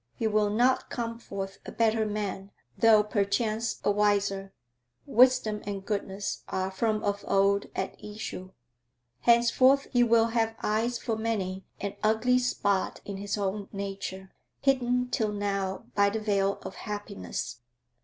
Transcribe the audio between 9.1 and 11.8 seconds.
Henceforth he will have eyes for many